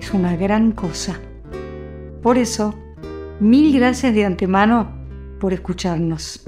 [0.00, 1.20] es una gran cosa.
[2.22, 2.74] Por eso,
[3.38, 4.90] mil gracias de antemano
[5.38, 6.42] por escucharnos.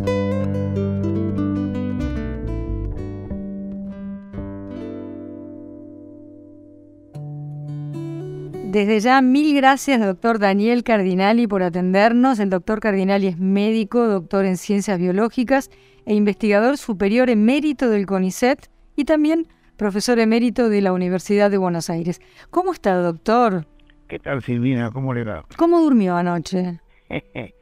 [8.72, 12.38] Desde ya, mil gracias, doctor Daniel Cardinali, por atendernos.
[12.38, 15.70] El doctor Cardinali es médico, doctor en ciencias biológicas
[16.06, 19.46] e investigador superior emérito del CONICET y también
[19.82, 22.20] profesor emérito de la Universidad de Buenos Aires.
[22.50, 23.66] ¿Cómo está, doctor?
[24.06, 24.92] ¿Qué tal, Silvina?
[24.92, 25.44] ¿Cómo le va?
[25.56, 26.78] ¿Cómo durmió anoche?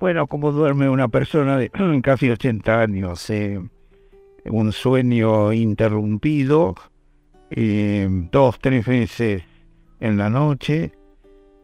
[0.00, 1.70] bueno, como duerme una persona de
[2.02, 3.60] casi 80 años, eh,
[4.46, 6.74] un sueño interrumpido,
[7.50, 9.44] eh, dos, tres veces
[10.00, 10.90] en la noche,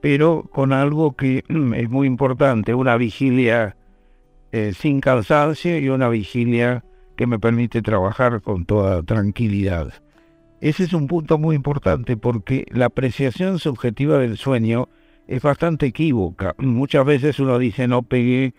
[0.00, 1.42] pero con algo que
[1.74, 3.76] es muy importante, una vigilia
[4.52, 6.84] eh, sin cansancio y una vigilia
[7.16, 9.92] que me permite trabajar con toda tranquilidad.
[10.60, 14.88] Ese es un punto muy importante porque la apreciación subjetiva del sueño
[15.26, 16.54] es bastante equívoca.
[16.58, 18.54] Muchas veces uno dice no pegué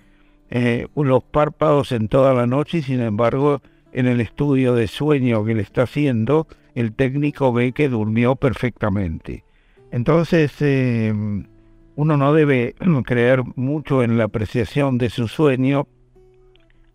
[0.49, 3.61] eh, los párpados en toda la noche y sin embargo
[3.93, 9.43] en el estudio de sueño que le está haciendo el técnico ve que durmió perfectamente.
[9.91, 11.13] Entonces eh,
[11.95, 15.87] uno no debe creer mucho en la apreciación de su sueño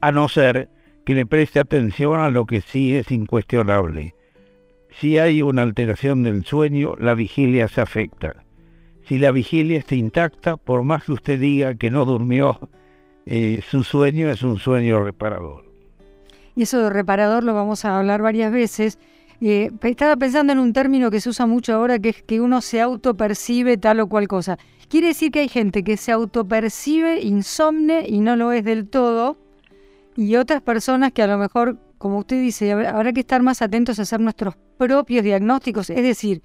[0.01, 0.69] a no ser
[1.05, 4.15] que le preste atención a lo que sí es incuestionable.
[5.01, 8.45] Si hay una alteración del sueño, la vigilia se afecta.
[9.07, 12.61] Si la vigilia está intacta, por más que usted diga que no durmió,
[13.27, 15.65] eh, su sueño es un sueño reparador.
[16.55, 18.99] Y eso de reparador lo vamos a hablar varias veces.
[19.41, 22.61] Eh, estaba pensando en un término que se usa mucho ahora, que es que uno
[22.61, 24.59] se autopercibe tal o cual cosa.
[24.89, 29.39] Quiere decir que hay gente que se autopercibe insomne y no lo es del todo,
[30.17, 33.99] y otras personas que a lo mejor, como usted dice, habrá que estar más atentos
[33.99, 35.91] a hacer nuestros propios diagnósticos.
[35.91, 36.43] Es decir,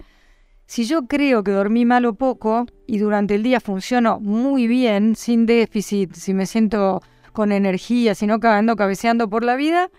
[0.65, 5.15] si yo creo que dormí mal o poco y durante el día funciono muy bien,
[5.15, 7.01] sin déficit, si me siento
[7.31, 9.89] con energía, si no ando cabeceando por la vida,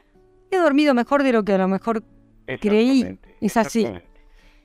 [0.51, 2.03] he dormido mejor de lo que a lo mejor
[2.61, 3.19] creí.
[3.41, 3.87] Es así.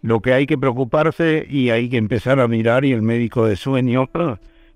[0.02, 3.56] Lo que hay que preocuparse y hay que empezar a mirar, y el médico de
[3.56, 4.10] sueño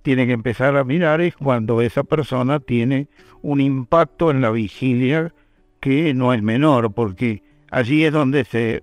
[0.07, 3.09] tiene que empezar a mirar es cuando esa persona tiene
[3.41, 5.34] un impacto en la vigilia
[5.81, 8.81] que no es menor, porque allí es donde se,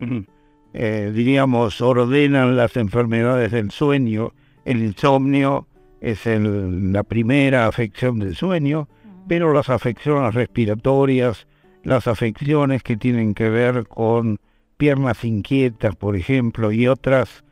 [0.74, 4.34] eh, diríamos, ordenan las enfermedades del sueño.
[4.66, 5.66] El insomnio
[6.02, 8.86] es la primera afección del sueño,
[9.26, 11.46] pero las afecciones respiratorias,
[11.84, 14.40] las afecciones que tienen que ver con
[14.76, 17.44] piernas inquietas, por ejemplo, y otras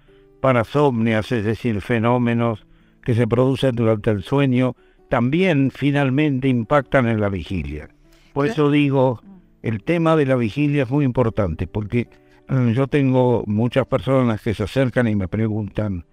[0.42, 2.66] parasomnias, es decir, fenómenos
[3.04, 4.76] que se producen durante el sueño
[5.08, 7.88] también finalmente impactan en la vigilia.
[8.32, 9.20] Por eso digo,
[9.62, 12.08] el tema de la vigilia es muy importante, porque
[12.48, 16.06] mm, yo tengo muchas personas que se acercan y me preguntan,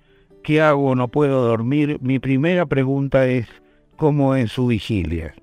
[0.43, 0.95] ¿qué hago?
[0.95, 1.97] ¿No puedo dormir?
[2.01, 3.47] Mi primera pregunta es,
[3.95, 5.33] ¿cómo es su vigilia?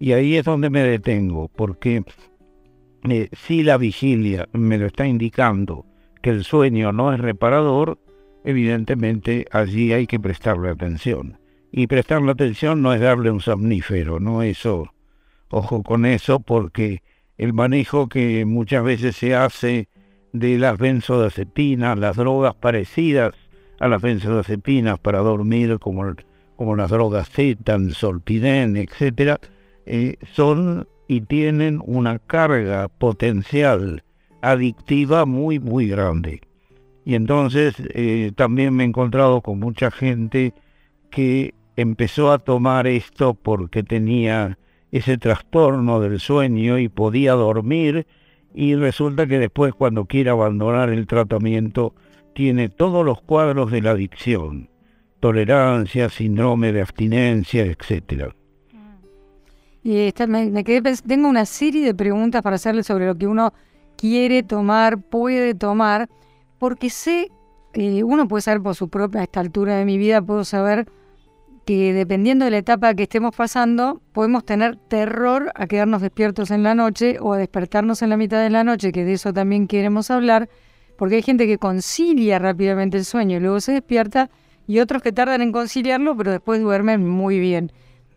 [0.00, 2.02] Y ahí es donde me detengo, porque
[3.08, 5.86] eh, si la vigilia me lo está indicando
[6.20, 7.98] que el sueño no es reparador,
[8.44, 11.38] evidentemente allí hay que prestarle atención.
[11.72, 14.92] Y prestarle atención no es darle un somnífero, no eso.
[15.48, 17.02] Ojo con eso porque
[17.36, 19.88] el manejo que muchas veces se hace
[20.32, 23.34] de las benzodiazepinas, las drogas parecidas
[23.80, 26.14] a las benzodiazepinas para dormir, como,
[26.56, 29.40] como las drogas Zetan, Solpiden, etcétera,
[29.86, 34.02] eh, son y tienen una carga potencial
[34.42, 36.40] adictiva muy, muy grande.
[37.04, 40.54] Y entonces eh, también me he encontrado con mucha gente
[41.10, 44.58] que empezó a tomar esto porque tenía
[44.90, 48.06] ese trastorno del sueño y podía dormir.
[48.54, 51.94] Y resulta que después cuando quiere abandonar el tratamiento
[52.34, 54.68] tiene todos los cuadros de la adicción,
[55.20, 58.34] tolerancia, síndrome de abstinencia, etcétera.
[59.82, 63.52] Y me, quedé, tengo una serie de preguntas para hacerle sobre lo que uno
[63.96, 66.08] quiere tomar, puede tomar,
[66.64, 67.30] porque sé,
[67.74, 70.86] eh, uno puede saber por su propia, a esta altura de mi vida, puedo saber
[71.66, 76.62] que dependiendo de la etapa que estemos pasando, podemos tener terror a quedarnos despiertos en
[76.62, 79.66] la noche o a despertarnos en la mitad de la noche, que de eso también
[79.66, 80.48] queremos hablar,
[80.96, 84.30] porque hay gente que concilia rápidamente el sueño y luego se despierta,
[84.66, 87.72] y otros que tardan en conciliarlo, pero después duermen muy bien.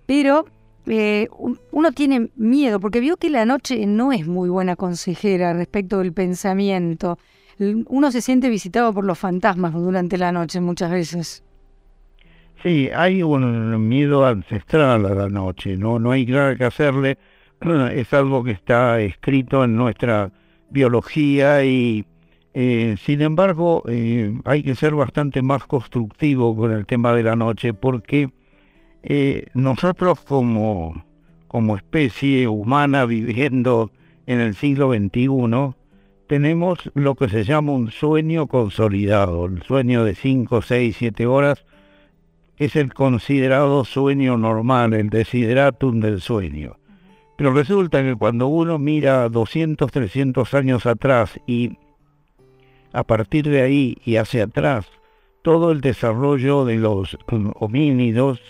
[0.06, 0.46] Pero
[0.86, 1.28] eh,
[1.72, 6.14] uno tiene miedo, porque vio que la noche no es muy buena consejera respecto del
[6.14, 7.20] pensamiento.
[7.60, 11.44] Uno se siente visitado por los fantasmas durante la noche muchas veces.
[12.64, 17.18] Sí, hay un miedo ancestral a la noche, no, no hay nada que hacerle,
[17.94, 20.32] es algo que está escrito en nuestra
[20.70, 22.06] biología y
[22.54, 27.36] eh, sin embargo eh, hay que ser bastante más constructivo con el tema de la
[27.36, 28.32] noche porque
[29.04, 31.06] eh, nosotros como,
[31.48, 33.92] como especie humana viviendo
[34.26, 35.76] en el siglo XXI
[36.28, 41.66] tenemos lo que se llama un sueño consolidado, el sueño de 5, 6, 7 horas
[42.58, 46.78] es el considerado sueño normal, el desideratum del sueño.
[47.38, 51.78] Pero resulta que cuando uno mira 200, 300 años atrás y
[52.94, 54.88] a partir de ahí y hacia atrás,
[55.44, 57.18] todo el desarrollo de los
[57.56, 58.42] homínidos,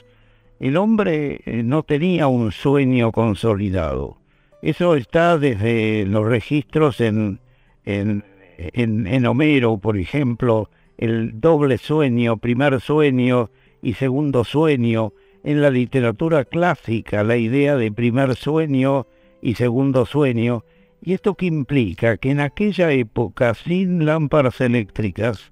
[0.59, 4.17] el hombre eh, no tenía un sueño consolidado.
[4.61, 7.39] Eso está desde los registros en,
[7.87, 13.49] en, Homero, por ejemplo, el doble sueño, primer sueño,
[13.81, 15.13] y segundo sueño.
[15.43, 19.07] En la literatura clásica, la idea de primer sueño
[19.41, 20.65] y segundo sueño.
[21.01, 22.17] ¿Y esto qué implica?
[22.17, 25.51] Que en aquella época, sin lámparas eléctricas,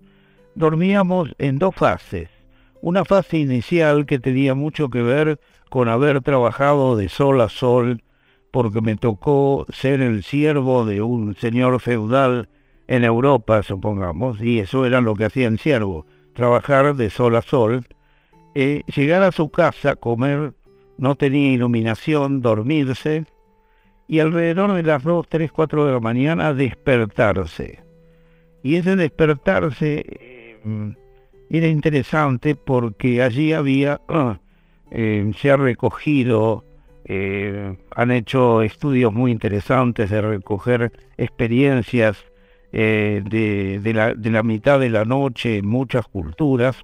[0.55, 2.29] dormíamos en dos fases.
[2.81, 5.39] Una fase inicial que tenía mucho que ver
[5.69, 8.01] con haber trabajado de sol a sol,
[8.55, 12.47] porque me tocó ser el siervo de un señor feudal
[12.87, 17.41] en Europa, supongamos, y eso era lo que hacía el siervo, trabajar de sol a
[17.41, 17.85] sol,
[18.53, 20.53] llegar a su casa, comer,
[20.97, 23.25] no tenía iluminación, dormirse
[24.07, 27.83] y alrededor de las 2, 3, 4 de la mañana despertarse.
[28.63, 30.95] Y ese despertarse eh,
[31.49, 33.99] era interesante porque allí había,
[34.91, 36.63] eh, se ha recogido,
[37.07, 42.17] han hecho estudios muy interesantes de recoger experiencias
[42.71, 46.83] de, la, de la mitad de la noche en muchas culturas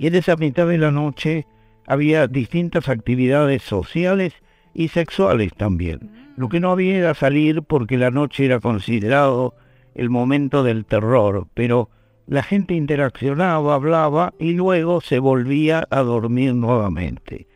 [0.00, 1.46] y en esa mitad de la noche
[1.86, 4.32] había distintas actividades sociales
[4.72, 6.32] y sexuales también.
[6.38, 9.54] Lo que no había era salir porque la noche era considerado
[9.94, 11.90] el momento del terror, pero
[12.26, 17.46] la gente interaccionaba, hablaba y luego se volvía a dormir nuevamente.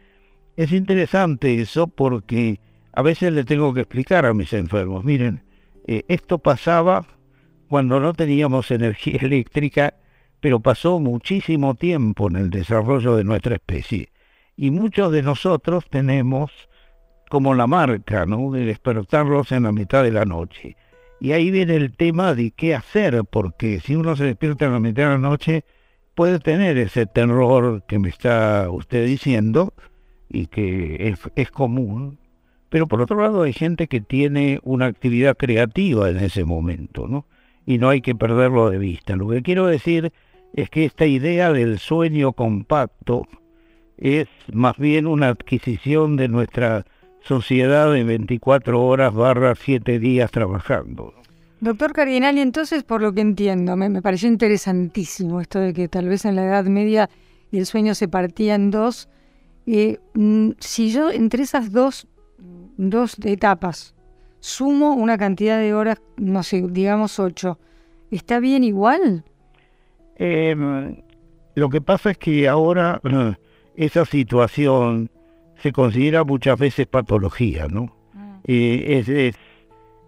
[0.56, 2.60] Es interesante eso porque
[2.92, 5.42] a veces le tengo que explicar a mis enfermos, miren,
[5.86, 7.06] eh, esto pasaba
[7.68, 9.94] cuando no teníamos energía eléctrica
[10.44, 14.10] pero pasó muchísimo tiempo en el desarrollo de nuestra especie.
[14.58, 16.50] Y muchos de nosotros tenemos
[17.30, 18.50] como la marca, ¿no?
[18.50, 20.76] De despertarlos en la mitad de la noche.
[21.18, 24.80] Y ahí viene el tema de qué hacer, porque si uno se despierta en la
[24.80, 25.64] mitad de la noche,
[26.14, 29.72] puede tener ese terror que me está usted diciendo
[30.34, 32.18] y que es, común.
[32.68, 37.26] Pero por otro lado hay gente que tiene una actividad creativa en ese momento, ¿no?
[37.66, 39.16] Y no hay que perderlo de vista.
[39.16, 40.12] Lo que quiero decir
[40.54, 43.26] es que esta idea del sueño compacto
[43.96, 46.84] es más bien una adquisición de nuestra
[47.22, 51.14] sociedad de 24 horas barra 7 días trabajando.
[51.60, 56.08] Doctor Cardinal, y entonces por lo que entiendo, me, pareció interesantísimo esto de que tal
[56.08, 57.08] vez en la Edad Media
[57.52, 59.08] el sueño se partía en dos.
[59.66, 62.06] Eh, mm, si yo entre esas dos,
[62.76, 63.94] dos etapas
[64.40, 67.58] sumo una cantidad de horas, no sé, digamos ocho,
[68.10, 69.24] ¿está bien igual?
[70.16, 70.54] Eh,
[71.54, 73.00] lo que pasa es que ahora
[73.76, 75.10] esa situación
[75.56, 77.94] se considera muchas veces patología, ¿no?
[78.12, 78.40] Mm.
[78.46, 79.36] es,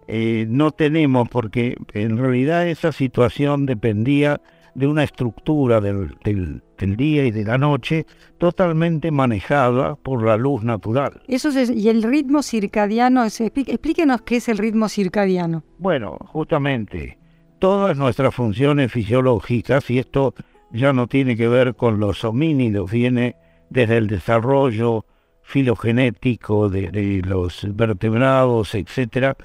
[0.07, 4.39] eh, no tenemos, porque en realidad esa situación dependía
[4.77, 8.05] de una estructura del, del, día y de la noche
[8.37, 11.19] totalmente manejada por la luz natural.
[11.27, 15.63] Eso es, y el ritmo circadiano, explíquenos qué es el ritmo circadiano.
[15.79, 17.17] Bueno, justamente
[17.57, 20.35] todas nuestras funciones fisiológicas, y esto
[20.71, 23.35] ya no tiene que ver con los homínidos, viene
[23.71, 25.05] desde el desarrollo
[25.41, 29.37] filogenético de, los vertebrados, etcétera,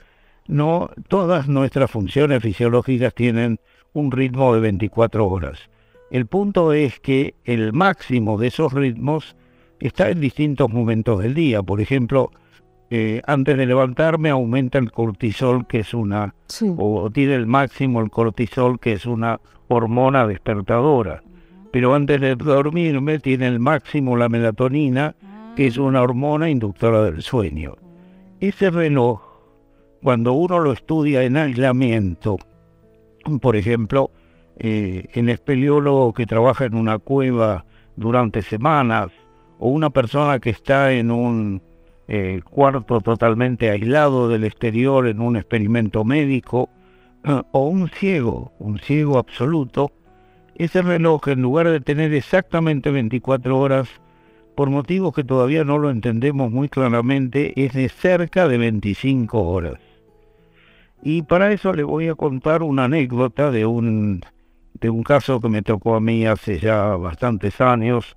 [0.47, 3.61] no todas nuestras funciones fisiológicas tienen
[3.93, 5.71] un ritmo de 24 horas.
[6.11, 9.37] El punto es que el máximo de esos ritmos
[9.81, 11.63] está en distintos momentos del día.
[11.63, 12.31] Por ejemplo,
[12.91, 16.35] eh, antes de levantarme aumenta el cortisol, que es una,
[16.77, 21.23] o tiene el máximo el cortisol, que es una hormona despertadora.
[21.73, 25.15] Pero antes de dormirme tiene el máximo la melatonina,
[25.57, 27.77] que es una hormona inductora del sueño.
[28.41, 29.23] Ese reloj,
[30.03, 32.37] cuando uno lo estudia en aislamiento,
[33.41, 34.11] por ejemplo,
[34.59, 37.65] eh, el espeleólogo que trabaja en una cueva
[37.97, 39.11] durante semanas,
[39.59, 41.63] o una persona que está en un
[42.09, 46.69] eh, cuarto totalmente aislado del exterior en un experimento médico,
[47.53, 49.93] o un ciego, un ciego absoluto,
[50.57, 53.89] ese reloj en lugar de tener exactamente 24 horas,
[54.55, 59.92] por motivos que todavía no lo entendemos muy claramente, es de cerca de 25 horas.
[61.03, 64.25] Y para eso le voy a contar una anécdota de un,
[64.75, 68.17] de un caso que me tocó a mí hace ya bastantes años,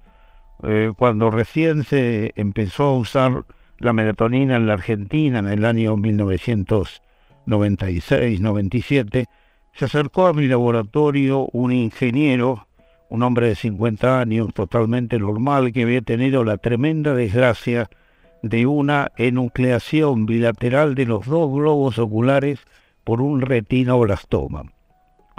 [0.63, 3.43] eh, cuando recién se empezó a usar
[3.79, 9.25] la melatonina en la Argentina en el año 1996, 97,
[9.73, 12.67] se acercó a mi laboratorio un ingeniero,
[13.09, 17.89] un hombre de 50 años, totalmente normal, que había tenido la tremenda desgracia
[18.45, 22.59] de una enucleación bilateral de los dos globos oculares
[23.03, 24.71] por un retinoblastoma,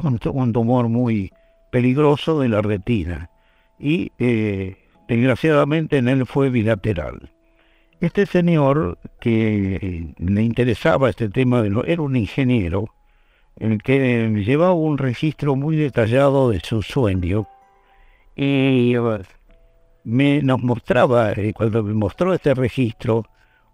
[0.03, 1.31] un tumor muy
[1.71, 3.31] peligroso de la retina.
[3.79, 7.31] Y eh, desgraciadamente en él fue bilateral.
[8.01, 12.89] Este señor que le interesaba este tema, de lo, era un ingeniero,
[13.55, 17.47] el que llevaba un registro muy detallado de su sueño
[18.35, 18.95] y
[20.07, 23.25] me nos mostraba, eh, cuando me mostró este registro,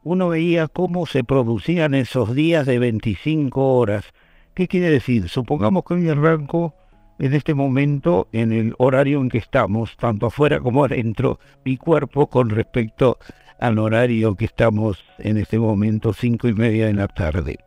[0.02, 4.06] uno veía cómo se producían esos días de 25 horas.
[4.54, 5.28] ¿Qué quiere decir?
[5.28, 6.74] Supongamos que hoy arranco
[7.18, 12.28] en este momento en el horario en que estamos, tanto afuera como adentro, mi cuerpo
[12.28, 13.18] con respecto
[13.60, 17.58] al horario que estamos en este momento, cinco y media de la tarde.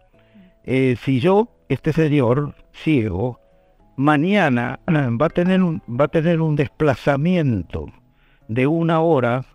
[0.63, 3.39] Eh, si yo, este señor ciego,
[3.95, 7.85] mañana va a tener un, va a tener un desplazamiento
[8.47, 9.45] de una hora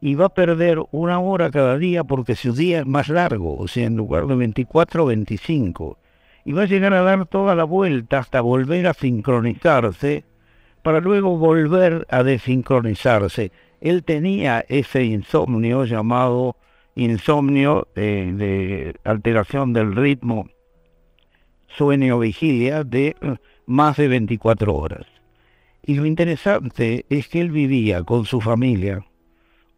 [0.00, 3.68] y va a perder una hora cada día porque su día es más largo, o
[3.68, 5.98] sea, en lugar de 24, 25
[6.46, 10.24] y va a llegar a dar toda la vuelta hasta volver a sincronizarse
[10.82, 13.50] para luego volver a desincronizarse.
[13.80, 16.56] Él tenía ese insomnio llamado
[16.94, 20.48] insomnio de, alteración del ritmo
[21.66, 25.15] sueño-vigilia de eh, más de 24 horas.
[25.86, 29.06] Y lo interesante es que él vivía con su familia,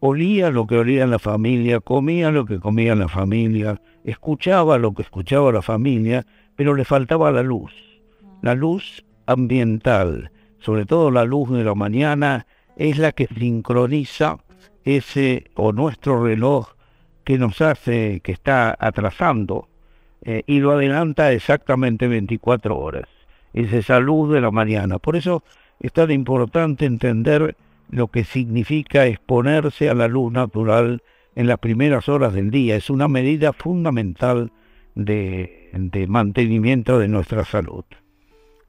[0.00, 5.02] olía lo que olía la familia, comía lo que comía la familia, escuchaba lo que
[5.02, 6.24] escuchaba la familia,
[6.56, 7.74] pero le faltaba la luz,
[8.40, 12.46] la luz ambiental, sobre todo la luz de la mañana,
[12.76, 14.38] es la que sincroniza
[14.84, 16.70] ese o nuestro reloj
[17.22, 19.68] que nos hace, que está atrasando
[20.22, 23.08] eh, y lo adelanta exactamente 24 horas.
[23.52, 24.98] Es esa luz de la mañana.
[24.98, 25.42] Por eso
[25.80, 27.56] es tan importante entender
[27.90, 31.02] lo que significa exponerse a la luz natural
[31.34, 32.76] en las primeras horas del día.
[32.76, 34.52] Es una medida fundamental
[34.94, 37.84] de, mantenimiento de nuestra salud.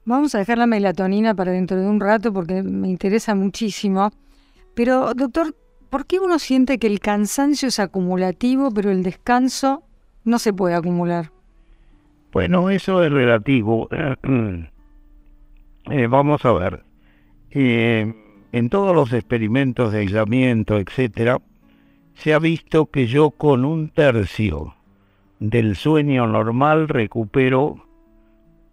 [0.04, 4.10] Vamos a dejar la melatonina para dentro de un rato porque me interesa muchísimo.
[4.74, 5.54] Pero, doctor,
[5.90, 9.82] ¿por qué uno siente que el cansancio es acumulativo, pero el descanso
[10.24, 11.32] no se puede acumular?
[12.32, 13.88] Bueno, eso es relativo.
[15.90, 16.84] Eh, vamos a ver.
[17.52, 18.14] Eh,
[18.52, 21.40] en todos los experimentos de aislamiento, etcétera,
[22.14, 24.74] se ha visto que yo con un tercio
[25.38, 27.86] del sueño normal recupero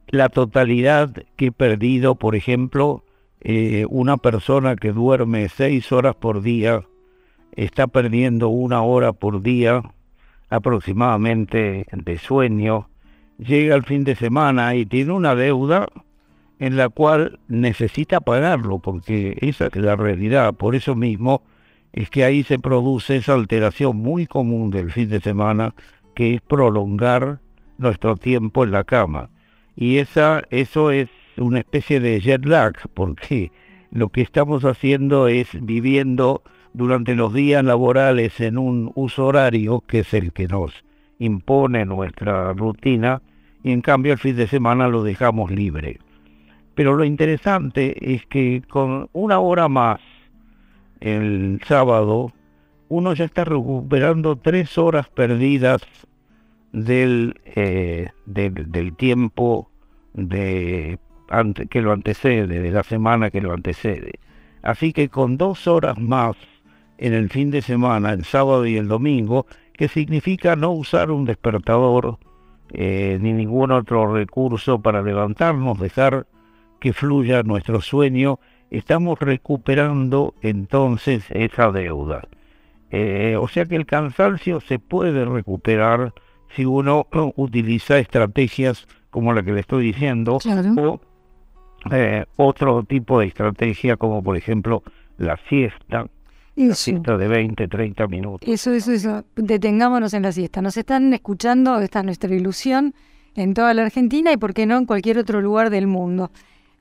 [0.07, 3.03] la totalidad que he perdido, por ejemplo,
[3.41, 6.84] eh, una persona que duerme seis horas por día
[7.53, 9.81] está perdiendo una hora por día
[10.50, 12.89] aproximadamente de sueño,
[13.38, 15.88] llega el fin de semana y tiene una deuda
[16.60, 20.54] en la cual necesita pagarlo, porque esa es la realidad.
[20.54, 21.44] Por eso mismo
[21.94, 25.74] es que ahí se produce esa alteración muy común del fin de semana
[26.16, 27.40] que es prolongar
[27.78, 29.30] nuestro tiempo en la cama.
[29.76, 33.52] Y esa, eso es una especie de jet lag, porque
[33.92, 36.42] lo que estamos haciendo es viviendo
[36.74, 40.84] durante los días laborales en un uso horario que es el que nos
[41.20, 43.22] impone nuestra rutina
[43.64, 46.00] y en cambio el fin de semana lo dejamos libre.
[46.77, 50.00] Pero lo interesante es que con una hora más
[51.00, 52.31] el sábado
[52.88, 55.81] uno ya está recuperando tres horas perdidas
[56.74, 59.72] del, eh, del, tiempo
[60.13, 61.00] de,
[61.72, 64.12] que lo antecede, de la semana que lo antecede.
[64.62, 66.36] Así que con dos horas más
[67.00, 71.25] en el fin de semana, el sábado y el domingo, que significa no usar un
[71.25, 72.19] despertador
[72.72, 76.27] eh, ni ningún otro recurso para levantarnos, dejar
[76.79, 82.27] que fluya nuestro sueño, estamos recuperando entonces esa deuda.
[82.89, 86.13] Eh, o sea que el cansancio se puede recuperar
[86.55, 90.38] si uno utiliza estrategias como la que le estoy diciendo,
[90.77, 91.00] o
[91.91, 94.84] eh, otro tipo de estrategia como por ejemplo
[95.17, 96.07] la siesta,
[96.55, 98.50] la siesta de 20, 30 minutos.
[98.50, 99.24] Eso, eso, eso.
[99.36, 100.62] Detengámonos en la siesta.
[100.62, 102.93] Nos están escuchando, esta es nuestra ilusión,
[103.36, 106.31] en toda la Argentina y por qué no en cualquier otro lugar del mundo.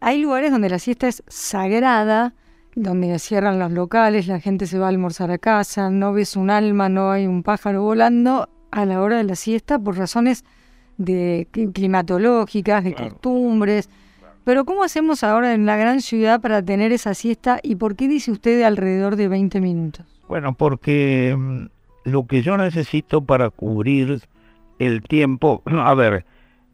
[0.06, 2.32] Hay lugares donde la siesta es sagrada,
[2.76, 6.48] donde cierran los locales, la gente se va a almorzar a casa, no ves un
[6.48, 10.44] alma, no hay un pájaro volando a la hora de la siesta por razones
[10.96, 13.90] de climatológicas, de costumbres.
[14.44, 18.06] Pero ¿cómo hacemos ahora en la gran ciudad para tener esa siesta y por qué
[18.06, 20.06] dice usted de alrededor de 20 minutos?
[20.28, 21.64] Bueno, porque mm,
[22.04, 24.22] lo que yo necesito para cubrir
[24.78, 26.24] el tiempo, a ver,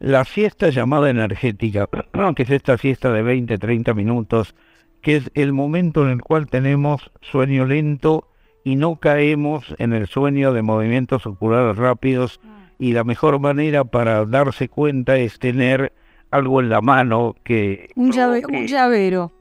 [0.03, 1.87] la siesta llamada energética,
[2.35, 4.53] que es esta siesta de 20, 30 minutos,
[5.01, 8.27] que es el momento en el cual tenemos sueño lento
[8.65, 12.41] y no caemos en el sueño de movimientos oculares rápidos
[12.79, 15.93] y la mejor manera para darse cuenta es tener
[16.31, 17.87] algo en la mano que...
[17.95, 19.31] Un, un llavero.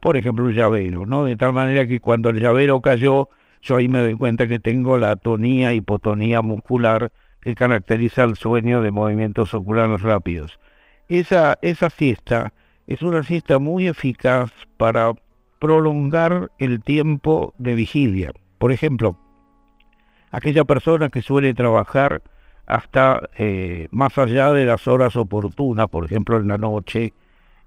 [0.00, 1.24] por ejemplo, un llavero, ¿no?
[1.24, 3.28] De tal manera que cuando el llavero cayó,
[3.60, 7.10] yo ahí me doy cuenta que tengo la atonía, hipotonía muscular
[7.46, 10.58] que caracteriza el sueño de movimientos oculares rápidos.
[11.08, 11.56] Esa,
[11.90, 12.52] siesta
[12.88, 15.12] es una siesta muy eficaz para
[15.60, 18.32] prolongar el tiempo de vigilia.
[18.58, 19.16] Por ejemplo,
[20.32, 22.20] aquella persona que suele trabajar
[22.66, 27.14] hasta eh, más allá de las horas oportunas, por ejemplo en la noche,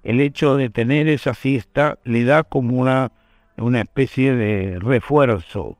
[0.02, 2.82] el hecho de tener esa siesta le da como
[3.56, 5.78] una especie de refuerzo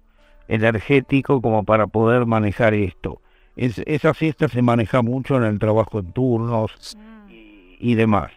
[0.48, 3.20] energético como para poder manejar esto.
[3.60, 6.96] Esa siesta se maneja mucho en el trabajo en turnos
[7.78, 8.32] y demás.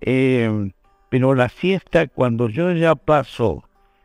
[0.00, 0.70] Eh,
[1.08, 3.64] pero la siesta, cuando yo ya paso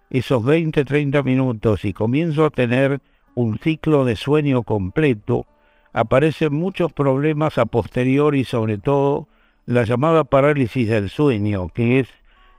[0.09, 2.99] esos 20, 30 minutos y comienzo a tener
[3.33, 5.45] un ciclo de sueño completo,
[5.93, 9.27] aparecen muchos problemas a posteriori, sobre todo
[9.65, 12.09] la llamada parálisis del sueño, que es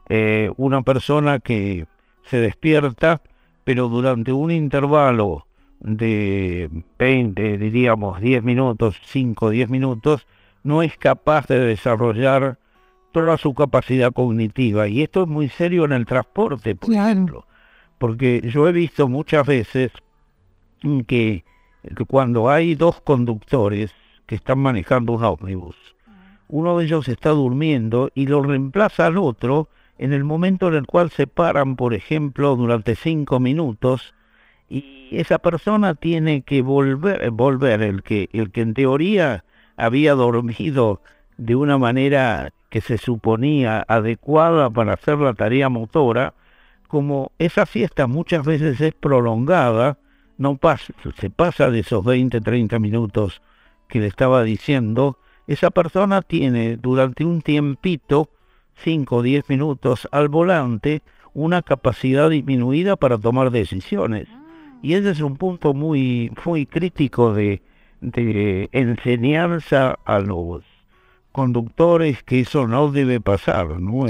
[0.09, 1.87] eh, una persona que
[2.23, 3.21] se despierta,
[3.65, 5.48] pero durante un intervalo
[5.81, 10.27] de 20, diríamos 10 minutos, 5, 10 minutos,
[10.63, 12.59] no es capaz de desarrollar
[13.13, 14.89] toda su capacidad cognitiva.
[14.89, 17.47] Y esto es muy serio en el transporte, por ejemplo.
[17.99, 19.93] Porque yo he visto muchas veces
[21.07, 21.45] que,
[22.07, 23.93] cuando hay dos conductores
[24.27, 25.77] que están manejando un ómnibus,
[26.49, 30.87] uno de ellos está durmiendo y lo reemplaza al otro en el momento en el
[30.87, 34.15] cual se paran, por ejemplo, durante cinco minutos,
[34.69, 39.45] y esa persona tiene que volver, volver el que, el que en teoría
[39.77, 41.01] había dormido
[41.37, 46.35] de una manera que se suponía adecuada para hacer la tarea motora,
[46.89, 49.99] como esa fiesta muchas veces es prolongada,
[50.37, 53.43] no pasa, se pasa de esos 20, 30 minutos
[53.89, 58.31] que le estaba diciendo, esa persona tiene durante un tiempito,
[58.77, 61.03] 5 o 10 minutos al volante,
[61.33, 64.29] una capacidad disminuida para tomar decisiones.
[64.83, 67.63] Y ese es un punto muy, muy crítico de,
[68.01, 70.65] de enseñanza a los
[71.33, 74.07] conductores que eso no debe pasar, ¿no?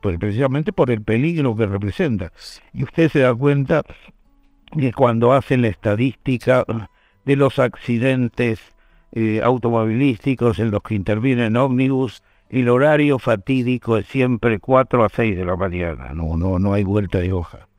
[0.00, 2.32] precisamente por el peligro que representa.
[2.72, 3.82] Y usted se da cuenta
[4.78, 6.64] que cuando hacen la estadística
[7.24, 8.60] de los accidentes
[9.12, 15.36] eh, automovilísticos en los que intervienen ómnibus, el horario fatídico es siempre 4 a 6
[15.36, 17.69] de la mañana, no, no, no hay vuelta de hoja.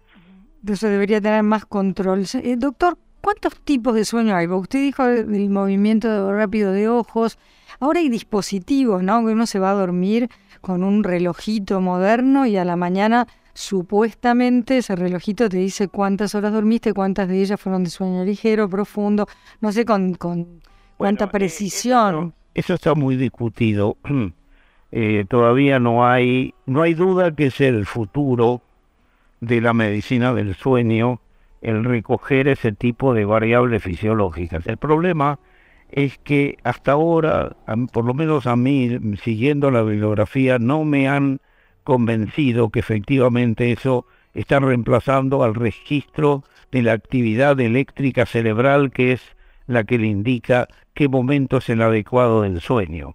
[0.61, 2.25] Entonces debería tener más control.
[2.33, 4.47] Eh, doctor, ¿cuántos tipos de sueño hay?
[4.47, 7.37] Usted dijo el movimiento rápido de ojos,
[7.81, 9.25] Ahora hay dispositivos, ¿no?
[9.25, 10.29] Que uno se va a dormir
[10.61, 16.53] con un relojito moderno y a la mañana supuestamente ese relojito te dice cuántas horas
[16.53, 19.25] dormiste, cuántas de ellas fueron de sueño ligero, profundo,
[19.61, 20.61] no sé con, con
[20.95, 22.35] cuánta eh, precisión.
[22.53, 23.97] eso, está muy discutido.
[24.93, 28.61] Eh, todavía no hay, no hay duda que es el futuro
[29.41, 31.19] de la medicina del sueño
[31.61, 34.65] el recoger ese tipo de variables fisiológicas.
[34.65, 35.39] El problema
[35.91, 37.57] es que hasta ahora,
[37.91, 41.39] por lo menos a mí, siguiendo la bibliografía, no me han
[41.83, 49.21] convencido que efectivamente eso está reemplazando al registro de la actividad eléctrica cerebral que es
[49.67, 53.13] la que le indica qué momento es el adecuado del sueño.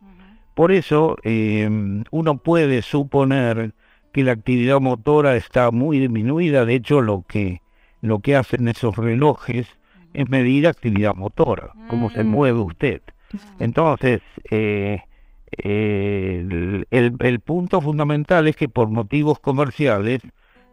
[0.54, 3.72] Por eso em, uno puede suponer
[4.16, 7.60] que la actividad motora está muy disminuida, de hecho lo que,
[8.00, 9.66] lo que hacen esos relojes
[10.14, 12.26] es medir actividad motora, cómo se mm.
[12.26, 13.02] mueve usted.
[13.60, 15.02] Entonces, eh,
[15.58, 20.22] el, el, punto fundamental es que por motivos comerciales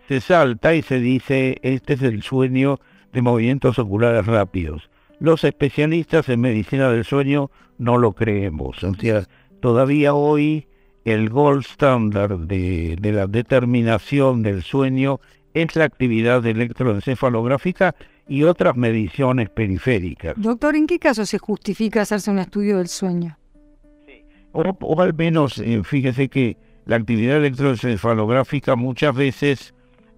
[0.07, 2.79] se salta y se dice, este es el sueño
[3.11, 4.89] de movimientos oculares rápidos.
[5.19, 8.81] Los especialistas en medicina del sueño no lo creemos.
[8.85, 9.23] O sea,
[9.59, 10.65] todavía hoy
[11.05, 15.19] el gold standard de, de la determinación del sueño
[15.53, 17.95] es la actividad electroencefalográfica
[18.27, 20.33] y otras mediciones periféricas.
[20.37, 23.37] Doctor, ¿en qué caso se justifica hacerse un estudio del sueño?
[24.53, 29.73] O, al menos, eh, fíjese que la actividad electroencefalográfica muchas veces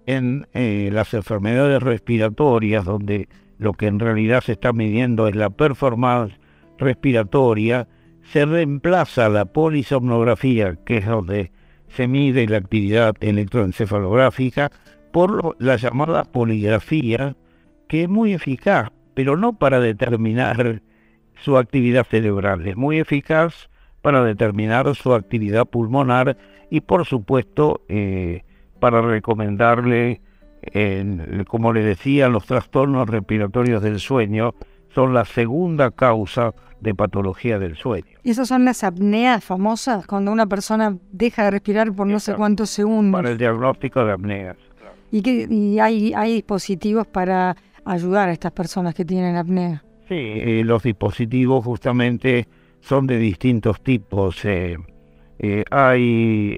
[0.06, 5.50] en eh, las enfermedades respiratorias, donde lo que en realidad se está midiendo es la
[5.50, 6.34] performance
[6.78, 7.88] respiratoria,
[8.32, 11.52] se reemplaza la polisomnografía, que es donde
[11.90, 14.72] se mide la actividad electroencefalográfica,
[15.12, 17.36] por la llamada poligrafía,
[17.88, 20.82] que es muy eficaz, pero no para determinar
[21.36, 23.70] su actividad cerebral, es muy eficaz
[24.02, 26.38] para determinar su actividad pulmonar
[26.70, 28.44] y por supuesto eh,
[28.80, 30.22] para recomendarle,
[31.48, 34.54] como le decía, los trastornos respiratorios del sueño
[34.96, 38.18] son la segunda causa de patología del sueño.
[38.24, 42.34] ¿Y esas son las apneas famosas, cuando una persona deja de respirar por no sé
[42.34, 43.20] cuántos segundos?
[43.20, 44.58] Para el diagnóstico de apneas.
[45.12, 49.84] ¿Y, qué, y hay, hay dispositivos para ayudar a estas personas que tienen apnea?
[50.08, 52.48] Sí, eh, los dispositivos justamente
[52.80, 54.46] son de distintos tipos.
[54.46, 54.78] Eh,
[55.40, 56.56] eh, hay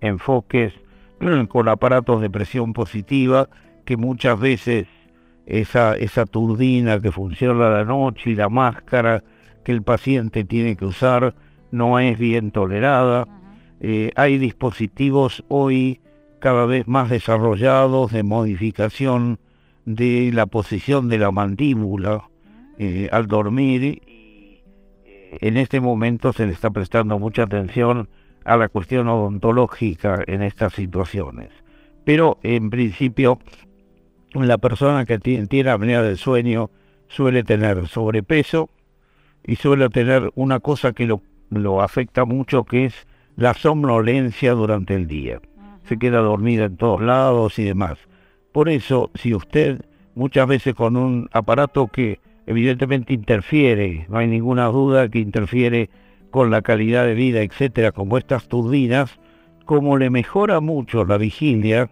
[0.00, 0.74] enfoques
[1.48, 3.48] con aparatos de presión positiva
[3.84, 4.86] que muchas veces
[5.46, 9.22] esa, esa turbina que funciona la noche y la máscara
[9.64, 11.34] que el paciente tiene que usar
[11.70, 13.26] no es bien tolerada.
[14.14, 16.00] hay dispositivos hoy
[16.40, 19.38] cada vez más desarrollados de modificación
[19.84, 22.28] de la posición de la mandíbula
[23.10, 24.02] al dormir
[25.40, 28.08] en este momento se le está prestando mucha atención
[28.44, 31.48] a la cuestión odontológica en estas situaciones.
[32.04, 33.38] Pero en principio,
[34.34, 36.70] la persona que tiene, apnea del sueño
[37.08, 38.70] suele tener sobrepeso
[39.44, 44.94] y suele tener una cosa que lo, lo afecta mucho, que es la somnolencia durante
[44.94, 45.40] el día.
[45.84, 47.98] Se queda dormida en todos lados y demás.
[48.52, 54.66] Por eso, si usted muchas veces con un aparato que evidentemente interfiere, no hay ninguna
[54.66, 55.90] duda que interfiere
[56.30, 59.18] con la calidad de vida, etcétera, como estas turbinas,
[59.64, 61.90] como le mejora mucho la vigilia,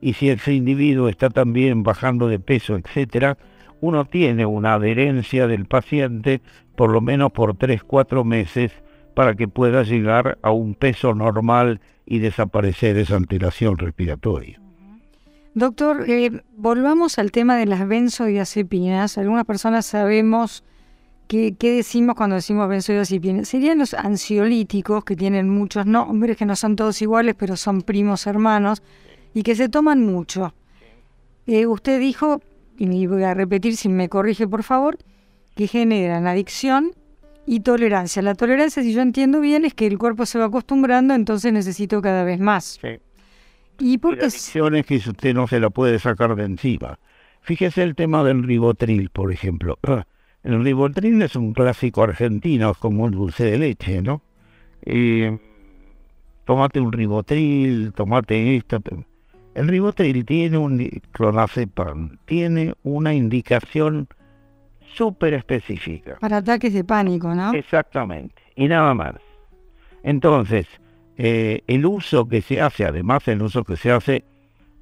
[0.00, 3.36] y si ese individuo está también bajando de peso, etcétera,
[3.80, 6.40] uno tiene una adherencia del paciente
[6.76, 8.72] por lo menos por 3-4 meses
[9.14, 14.60] para que pueda llegar a un peso normal y desaparecer esa alteración respiratoria.
[15.54, 19.18] Doctor, eh, volvamos al tema de las benzodiazepinas.
[19.18, 20.64] Algunas personas sabemos
[21.26, 23.48] qué decimos cuando decimos benzodiazepinas.
[23.48, 28.26] Serían los ansiolíticos, que tienen muchos nombres, que no son todos iguales, pero son primos
[28.26, 28.82] hermanos,
[29.34, 30.54] y que se toman mucho.
[31.46, 32.40] Eh, usted dijo,
[32.78, 34.98] y me voy a repetir si me corrige por favor,
[35.54, 36.92] que generan adicción
[37.46, 38.22] y tolerancia.
[38.22, 42.00] La tolerancia, si yo entiendo bien, es que el cuerpo se va acostumbrando, entonces necesito
[42.00, 42.78] cada vez más.
[42.80, 42.98] Sí.
[43.80, 44.26] ¿Y por qué?
[44.26, 46.98] adicciones que usted no se la puede sacar de encima.
[47.40, 49.78] Fíjese el tema del ribotril, por ejemplo.
[50.42, 54.22] El ribotril es un clásico argentino, como un dulce de leche, ¿no?
[54.80, 55.38] Eh,
[56.46, 58.80] tomate un ribotril, tomate esto.
[59.54, 60.78] El ribotril tiene un
[61.12, 64.08] clonazepam, tiene una indicación
[64.94, 66.16] súper específica.
[66.20, 67.52] Para ataques de pánico, ¿no?
[67.52, 69.14] Exactamente, y nada más.
[70.02, 70.66] Entonces,
[71.16, 74.24] eh, el uso que se hace, además el uso que se hace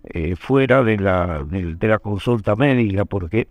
[0.04, 3.48] eh, fuera de la, de, la consulta médica, porque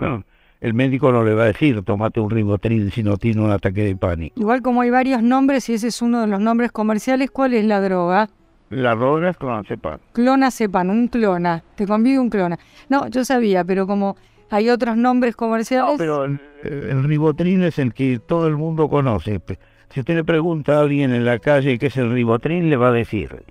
[0.62, 3.84] el médico no le va a decir tomate un ribotril si no tiene un ataque
[3.84, 4.40] de pánico.
[4.40, 7.66] Igual como hay varios nombres y ese es uno de los nombres comerciales, ¿cuál es
[7.66, 8.30] la droga?
[8.70, 10.00] La droga es clonazepam.
[10.14, 11.64] Clonazepam, un clona.
[11.76, 12.60] Te convido un clona.
[12.90, 14.18] No, yo sabía, pero como
[14.50, 15.92] hay otros nombres comerciales...
[15.92, 19.42] No, pero el, el ribotril es el que todo el mundo conoce.
[19.90, 22.90] Si usted le pregunta a alguien en la calle qué es el ribotril, le va
[22.90, 23.44] a decir.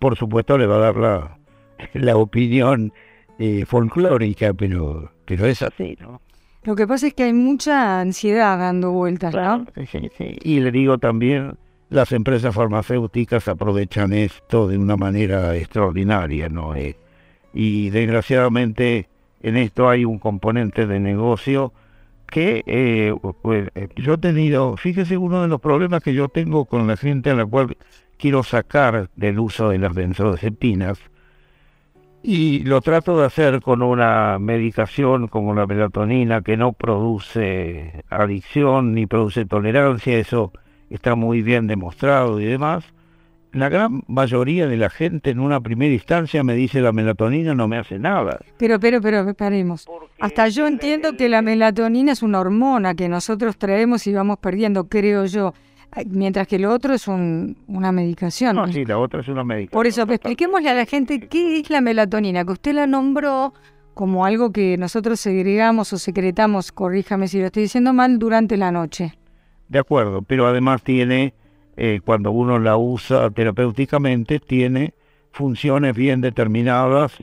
[0.00, 1.38] Por supuesto, le va a dar la,
[1.94, 2.92] la opinión
[3.38, 6.20] eh, folclórica, pero, pero es así, ¿no?
[6.64, 9.64] Lo que pasa es que hay mucha ansiedad dando vueltas, ¿no?
[9.90, 10.36] Sí, sí.
[10.42, 11.56] Y le digo también,
[11.90, 16.74] las empresas farmacéuticas aprovechan esto de una manera extraordinaria, ¿no?
[16.74, 16.96] Eh,
[17.54, 19.08] y desgraciadamente
[19.42, 21.72] en esto hay un componente de negocio
[22.26, 23.14] que eh,
[23.74, 27.30] eh, yo he tenido, fíjese uno de los problemas que yo tengo con la gente
[27.30, 27.76] a la cual
[28.18, 30.98] quiero sacar del uso de las benzodiazepinas
[32.22, 38.92] y lo trato de hacer con una medicación como la melatonina que no produce adicción
[38.92, 40.52] ni produce tolerancia, eso
[40.90, 42.84] está muy bien demostrado y demás
[43.52, 47.68] la gran mayoría de la gente en una primera instancia me dice la melatonina no
[47.68, 48.40] me hace nada.
[48.58, 49.86] Pero, pero, pero, paremos.
[50.20, 54.88] Hasta yo entiendo que la melatonina es una hormona que nosotros traemos y vamos perdiendo,
[54.88, 55.54] creo yo.
[56.06, 58.56] mientras que lo otro es un, una medicación.
[58.56, 59.78] No, sí, la otra es una medicación.
[59.78, 63.54] Por eso, expliquémosle a la gente qué es la melatonina, que usted la nombró
[63.94, 68.70] como algo que nosotros segregamos o secretamos, corríjame si lo estoy diciendo mal, durante la
[68.70, 69.14] noche.
[69.68, 71.34] De acuerdo, pero además tiene,
[71.76, 74.94] eh, cuando uno la usa terapéuticamente, tiene
[75.30, 77.18] funciones bien determinadas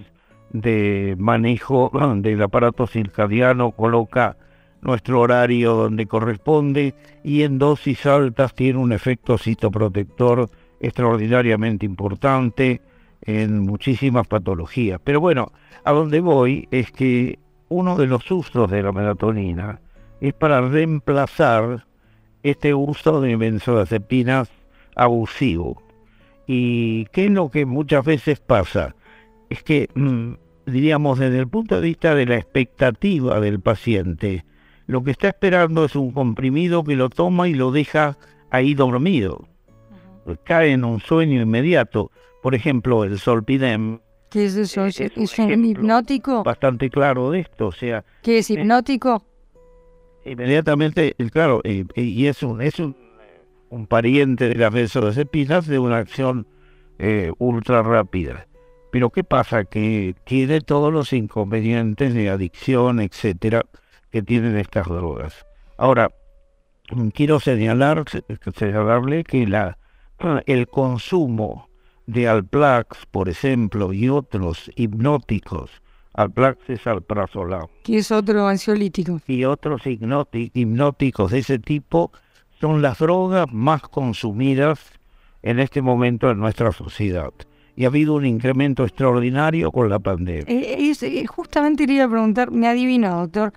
[0.52, 4.38] de manejo del aparato circadiano, coloca
[4.82, 10.48] nuestro horario donde corresponde y en dosis altas tiene un efecto citoprotector
[10.80, 12.82] extraordinariamente importante
[13.22, 15.02] en muchísimas patologías.
[15.04, 15.52] Pero bueno,
[15.84, 19.80] a donde voy es que uno de los usos de la melatonina
[20.22, 21.86] es para reemplazar
[22.46, 24.50] este uso de benzodiazepinas
[24.96, 25.82] abusivo.
[26.46, 28.96] ¿Y qué es lo que muchas veces pasa?
[29.50, 30.34] Es que, mm,
[30.68, 34.46] diríamos, desde el punto de vista de la expectativa del paciente,
[34.86, 38.16] lo que está esperando es un comprimido que lo toma y lo deja
[38.52, 39.48] ahí dormido.
[40.44, 42.12] Cae en un sueño inmediato.
[42.44, 44.00] Por ejemplo, el solpidem.
[44.30, 44.86] ¿Qué es eso?
[44.86, 45.00] ¿Es,
[45.40, 46.44] un hipnótico?
[46.44, 47.68] Bastante claro de esto.
[47.68, 49.24] O sea, ¿Qué es hipnótico?
[50.26, 52.96] Inmediatamente, claro, y es un, es un,
[53.88, 56.48] pariente de las benzodiazepinas de una acción
[56.98, 58.48] eh, ultra rápida.
[58.92, 59.66] Pero ¿qué pasa?
[59.66, 63.66] Que tiene todos los inconvenientes de adicción, etcétera,
[64.12, 65.46] que tienen estas drogas.
[65.78, 66.12] Ahora,
[67.14, 68.06] quiero señalar,
[68.56, 69.78] señalarle que la,
[70.46, 71.70] el consumo
[72.08, 75.82] de Alplax, por ejemplo, y otros hipnóticos,
[76.16, 77.68] Alplax es alprazolam.
[77.84, 79.20] Que es otro ansiolítico.
[79.28, 82.12] Y otros hipnóticos de ese tipo
[82.60, 84.80] son las drogas más consumidas
[85.44, 87.32] en este momento en nuestra sociedad.
[87.76, 90.46] Y ha habido un incremento extraordinario con la pandemia.
[90.48, 93.52] Eh, eh, justamente iría a preguntar, me adivino, doctor,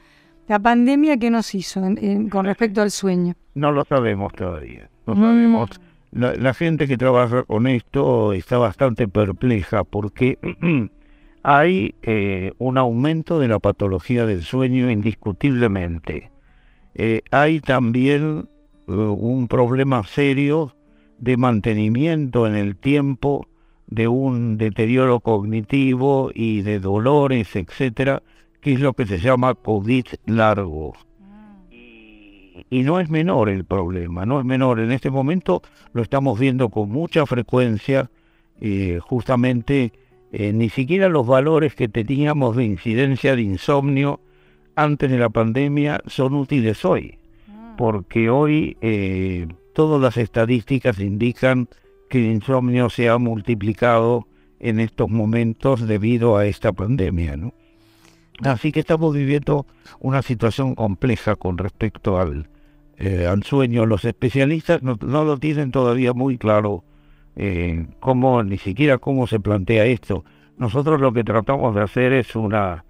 [0.48, 1.82] ¿La pandemia qué nos hizo
[2.30, 3.34] con respecto al sueño?
[3.54, 4.88] No lo sabemos todavía.
[5.06, 5.20] No mm.
[5.20, 5.80] sabemos.
[6.10, 10.38] La, gente que trabaja con esto está bastante perpleja porque
[11.50, 16.30] hay eh, un aumento de la patología del sueño indiscutiblemente.
[16.94, 18.50] Eh, hay también
[18.86, 20.76] eh, un problema serio
[21.16, 23.48] de mantenimiento en el tiempo
[23.86, 28.22] de un deterioro cognitivo y de dolores, etcétera,
[28.60, 30.92] que es lo que se llama COVID largo.
[31.70, 34.80] Y, no es menor el problema, no es menor.
[34.80, 35.62] En este momento
[35.94, 38.10] lo estamos viendo con mucha frecuencia,
[39.00, 39.92] justamente
[40.32, 44.20] eh, ni siquiera los valores que teníamos de incidencia de insomnio
[44.74, 47.18] antes de la pandemia son útiles hoy,
[47.76, 51.68] porque hoy eh, todas las estadísticas indican
[52.08, 54.26] que el insomnio se ha multiplicado
[54.60, 57.52] en estos momentos debido a esta pandemia, ¿no?
[58.40, 59.66] Así que estamos viviendo
[59.98, 62.48] una situación compleja con respecto al,
[62.96, 63.84] eh, al sueño.
[63.84, 66.84] Los especialistas no, lo tienen todavía muy claro
[67.40, 70.24] eh, cómo, ni siquiera cómo se plantea esto.
[70.56, 72.84] Nosotros lo que tratamos de hacer es una,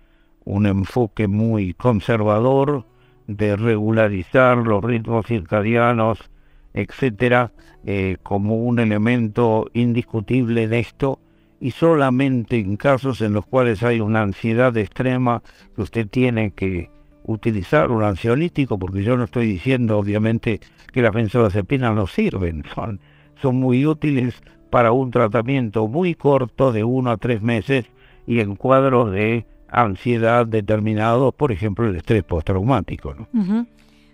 [0.44, 2.86] un enfoque muy conservador
[3.26, 6.30] de regularizar los ritmos circadianos,
[6.72, 7.52] etcétera,
[7.84, 11.20] eh, como un elemento indiscutible en esto
[11.60, 15.42] y solamente en casos en los cuales hay una ansiedad extrema
[15.76, 16.90] que usted tiene que
[17.24, 23.00] utilizar un ansiolítico, porque yo no estoy diciendo obviamente que las benzodiazepinas no sirven, son,
[23.40, 24.34] son muy útiles
[24.70, 27.86] para un tratamiento muy corto de uno a tres meses
[28.26, 33.14] y en cuadros de ansiedad determinados, por ejemplo el estrés postraumático.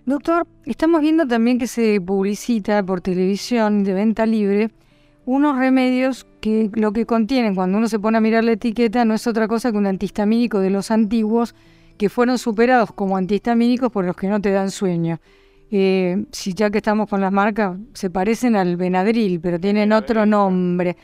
[0.06, 4.70] Doctor, estamos viendo también que se publicita por televisión de venta libre
[5.26, 9.14] unos remedios que lo que contienen cuando uno se pone a mirar la etiqueta no
[9.14, 11.54] es otra cosa que un antihistamínico de los antiguos
[11.96, 15.20] que fueron superados como antihistamínicos por los que no te dan sueño.
[15.76, 20.24] Eh, si ya que estamos con las marcas, se parecen al Benadryl, pero tienen otro
[20.24, 20.96] nombre.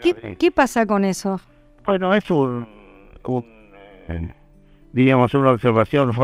[0.00, 1.38] ¿Qué, pasa con eso?
[1.84, 2.66] Bueno, es un,
[4.08, 4.32] eh,
[4.94, 6.14] diríamos, una observación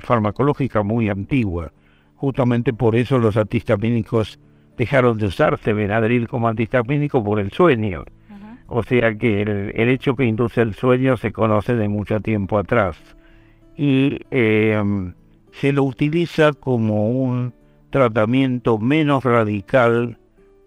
[0.00, 1.70] farmacológica muy antigua.
[2.16, 4.40] Justamente por eso los antihistamínicos
[4.76, 8.06] dejaron de usarse Benadryl como antihistamínico por el sueño.
[8.66, 12.96] O sea que el, hecho que induce el sueño se conoce de mucho tiempo atrás.
[13.76, 15.14] Y em,
[15.52, 17.52] se lo utiliza como un
[17.90, 20.18] tratamiento menos radical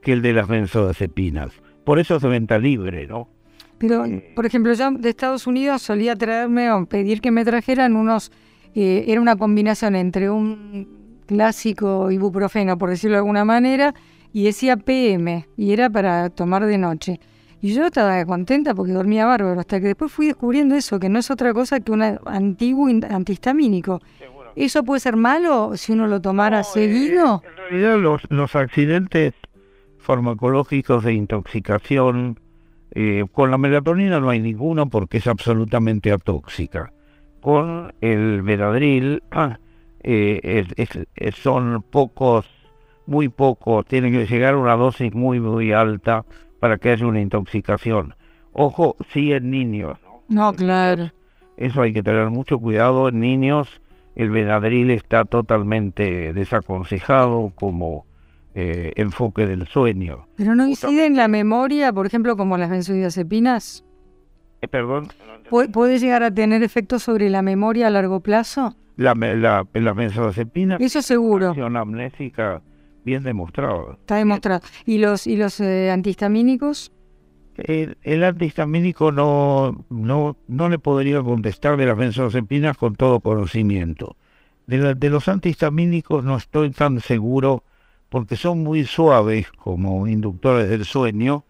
[0.01, 1.51] que el de las benzodiazepinas.
[1.83, 3.29] Por eso es de venta libre, ¿no?
[3.77, 7.95] Pero, eh, por ejemplo, yo de Estados Unidos solía traerme o pedir que me trajeran
[7.95, 8.31] unos,
[8.75, 10.87] eh, era una combinación entre un
[11.25, 13.93] clásico ibuprofeno, por decirlo de alguna manera,
[14.31, 17.19] y decía PM, y era para tomar de noche.
[17.61, 21.19] Y yo estaba contenta porque dormía bárbaro, hasta que después fui descubriendo eso, que no
[21.19, 24.01] es otra cosa que un antiguo antihistamínico.
[24.55, 27.41] ¿Eso puede ser malo si uno lo tomara seguido?
[27.45, 29.33] En realidad los, los accidentes
[29.99, 32.39] farmacológicos de intoxicación
[32.95, 36.93] eh, con la melatonina no hay ninguno porque es absolutamente atóxica.
[37.41, 39.57] Con el Benadryl ah,
[40.03, 40.65] eh,
[41.33, 42.45] son pocos,
[43.07, 46.25] muy pocos, tienen que llegar a una dosis muy, muy alta
[46.59, 48.15] para que haya una intoxicación.
[48.53, 49.97] Ojo, sí en niños.
[50.27, 51.11] No, claro.
[51.57, 53.09] Eso hay que tener mucho cuidado.
[53.09, 53.81] En niños
[54.15, 58.05] el Benadryl está totalmente desaconsejado como
[58.55, 60.27] eh, enfoque del sueño.
[60.35, 63.83] ¿Pero no incide en la memoria, por ejemplo, como las benzodiazepinas?
[64.61, 65.07] Eh, perdón.
[65.49, 68.75] ¿Puede llegar a tener efectos sobre la memoria a largo plazo?
[68.95, 70.77] La, la, la benzodiazepina.
[70.79, 71.49] Eso seguro.
[71.49, 72.61] Acción amnésica
[73.03, 73.93] bien demostrado.
[73.93, 74.61] Está demostrado.
[74.85, 76.91] ¿Y los, y los eh, antihistamínicos?
[77.55, 84.15] El, antihistamínico no, no, no le podría contestar de las benzodiazepinas con todo conocimiento.
[84.65, 87.63] De, de los antihistamínicos no estoy tan seguro
[88.09, 91.45] porque son muy suaves como inductores del sueño,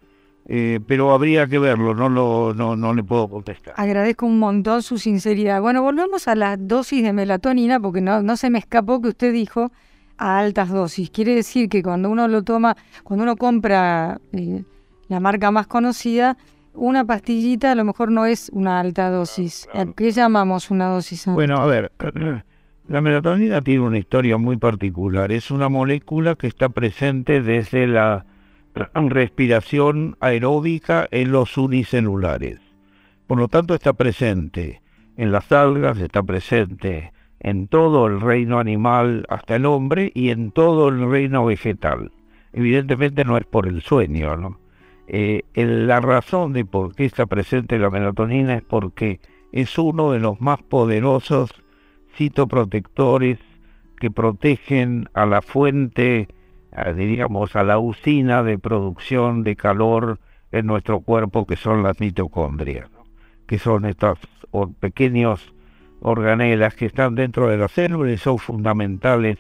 [0.46, 3.74] eh, pero habría que verlo, no, lo, no, no le puedo contestar.
[3.78, 5.62] Agradezco un montón su sinceridad.
[5.62, 9.32] Bueno, volvemos a la dosis de melatonina, porque no, no se me escapó que usted
[9.32, 9.72] dijo
[10.18, 11.10] a altas dosis.
[11.10, 14.64] Quiere decir que cuando uno lo toma, cuando uno compra eh,
[15.14, 16.38] la marca más conocida,
[16.74, 19.70] una pastillita a lo mejor no es una alta dosis.
[19.96, 21.36] ¿Qué llamamos una dosis alta?
[21.36, 21.92] Bueno, a ver,
[22.88, 25.32] la melatonina tiene una historia muy particular.
[25.32, 28.26] Es una molécula que está presente desde la
[28.96, 32.60] respiración aeróbica en los unicelulares.
[33.28, 34.82] Por lo tanto, está presente
[35.16, 40.50] en las algas, está presente en todo el reino animal hasta el hombre y en
[40.50, 42.12] todo el reino vegetal.
[42.52, 44.63] Evidentemente no es por el sueño, ¿no?
[45.08, 49.20] Eh, la razón de por qué está presente la melatonina es porque
[49.52, 51.52] es uno de los más poderosos
[52.16, 53.40] citoprotectores
[54.00, 56.28] que protegen a la fuente,
[56.96, 60.20] diríamos, a la usina de producción de calor
[60.52, 62.90] en nuestro cuerpo, que son las mitocondrias,
[63.48, 64.20] que son estas
[64.80, 65.54] pequeños
[66.02, 69.38] organelas que están dentro de la célula y son fundamentales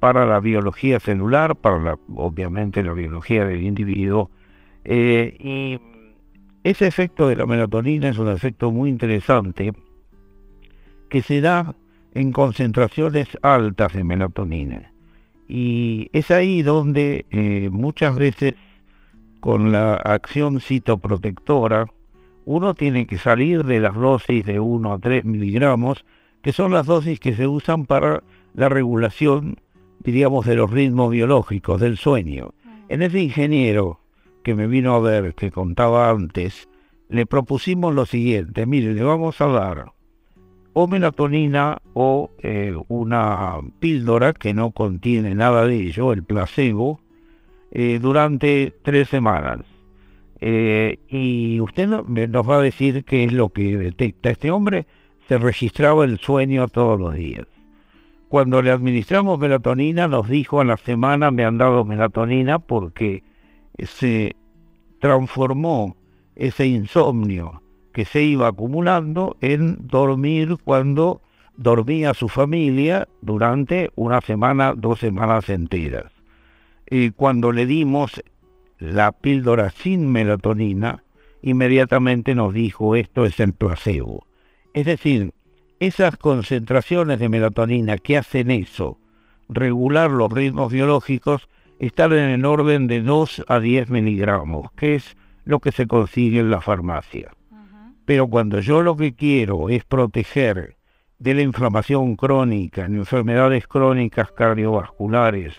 [0.00, 4.30] para la biología celular, para obviamente la biología del individuo.
[4.84, 5.80] Eh, y
[6.64, 9.72] ese efecto de la melatonina es un efecto muy interesante
[11.08, 11.74] que se da
[12.14, 14.92] en concentraciones altas de melatonina.
[15.48, 18.54] Y es ahí donde eh, muchas veces
[19.42, 21.86] con la acción citoprotectora,
[22.44, 26.04] uno tiene que salir de las dosis de 1 a 3 miligramos,
[26.42, 28.22] que son las dosis que se usan para
[28.54, 29.56] la regulación,
[29.98, 32.54] diríamos, de los ritmos biológicos, del sueño.
[32.88, 33.98] En ese ingeniero
[34.42, 36.68] que me vino a ver, que contaba antes,
[37.08, 39.92] le propusimos lo siguiente, mire, le vamos a dar
[40.74, 47.00] o melatonina o eh, una píldora que no contiene nada de ello, el placebo,
[47.70, 49.60] eh, durante tres semanas.
[50.40, 54.30] Eh, y usted nos va a decir qué es lo que detecta.
[54.30, 54.86] Este hombre
[55.28, 57.46] se registraba el sueño todos los días.
[58.28, 63.22] Cuando le administramos melatonina, nos dijo a la semana me han dado melatonina porque
[63.78, 64.36] se
[65.00, 65.96] transformó
[66.34, 71.20] ese insomnio que se iba acumulando en dormir cuando
[71.56, 76.12] dormía su familia durante una semana, dos semanas enteras.
[76.88, 78.22] Y cuando le dimos
[78.78, 81.04] la píldora sin melatonina,
[81.42, 84.26] inmediatamente nos dijo esto es el placebo.
[84.74, 85.32] Es decir,
[85.80, 88.98] esas concentraciones de melatonina que hacen eso,
[89.48, 91.48] regular los ritmos biológicos,
[91.82, 96.38] están en el orden de 2 a 10 miligramos, que es lo que se consigue
[96.38, 97.32] en la farmacia.
[98.04, 100.76] Pero cuando yo lo que quiero es proteger
[101.18, 105.54] de la inflamación crónica, en enfermedades crónicas cardiovasculares,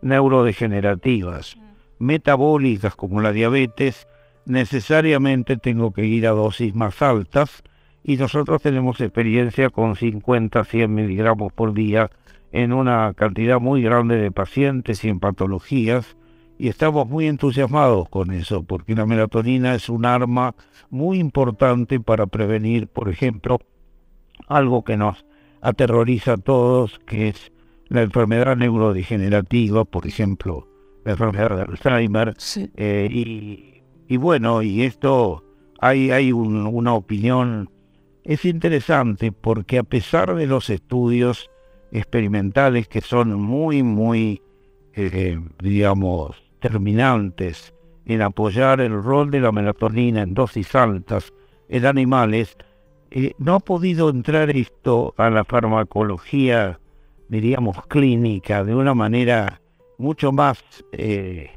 [0.00, 1.58] neurodegenerativas,
[1.98, 4.08] metabólicas como la diabetes,
[4.46, 7.62] necesariamente tengo que ir a dosis más altas
[8.02, 12.10] y nosotros tenemos experiencia con 50, 100 miligramos por día
[12.56, 16.16] en una cantidad muy grande de pacientes y en patologías
[16.58, 20.54] y estamos muy entusiasmados con eso porque la melatonina es un arma
[20.88, 23.58] muy importante para prevenir, por ejemplo,
[24.48, 25.26] algo que nos
[25.60, 27.52] aterroriza a todos, que es
[27.88, 30.66] la enfermedad neurodegenerativa, por ejemplo,
[31.04, 32.34] la enfermedad de Alzheimer.
[32.74, 35.44] Eh, y, bueno, y esto
[35.78, 37.68] hay, hay una opinión,
[38.24, 41.50] es interesante porque a pesar de los estudios
[41.92, 44.42] experimentales que son muy, muy,
[44.94, 47.74] eh, digamos, terminantes
[48.04, 51.32] en apoyar el rol de la melatonina en dosis altas
[51.68, 52.56] en animales,
[53.10, 56.78] eh, no ha podido entrar esto a la farmacología
[57.28, 59.60] diríamos, clínica, de una manera
[59.98, 60.62] mucho más
[60.92, 61.50] eh,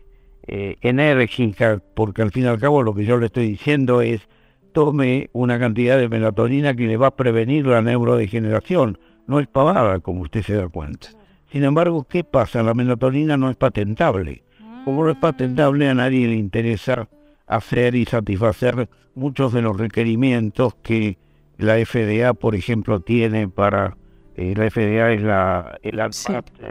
[0.48, 4.28] enérgica, porque al fin y al cabo lo que yo le estoy diciendo es
[4.72, 8.98] tome una cantidad de melatonina que le va a prevenir la neurodegeneración.
[9.30, 11.10] No es pavada, como usted se da cuenta.
[11.52, 12.64] Sin embargo, ¿qué pasa?
[12.64, 14.42] La melatonina no es patentable.
[14.84, 17.08] Como no es patentable, a nadie le interesa
[17.46, 21.20] hacer y satisfacer muchos de los requerimientos que
[21.60, 23.96] la FDA, por ejemplo, tiene para
[24.36, 26.00] eh, la FDA es la el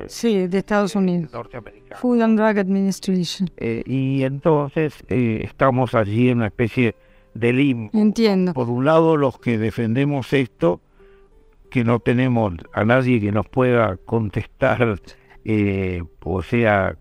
[0.08, 1.30] sí, de Estados Unidos.
[2.00, 3.50] Food and Drug Administration.
[3.56, 6.96] Eh, y entonces eh, estamos allí en una especie
[7.34, 7.90] de limbo.
[7.92, 8.52] Entiendo.
[8.52, 10.80] Por un lado, los que defendemos esto,
[11.78, 14.98] que no tenemos a nadie que nos pueda contestar,
[16.24, 16.96] o sea,